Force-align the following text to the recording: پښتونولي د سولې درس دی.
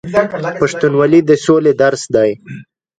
پښتونولي 0.61 1.19
د 1.29 1.31
سولې 1.45 1.73
درس 1.81 2.03
دی. 2.15 2.31